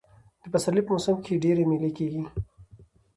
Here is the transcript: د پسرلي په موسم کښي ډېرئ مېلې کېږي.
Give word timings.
د 0.41 0.45
پسرلي 0.53 0.81
په 0.85 0.91
موسم 0.95 1.15
کښي 1.23 1.35
ډېرئ 1.43 1.63
مېلې 1.71 1.91
کېږي. 1.97 2.23